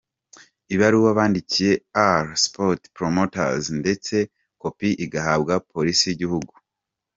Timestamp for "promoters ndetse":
2.97-4.15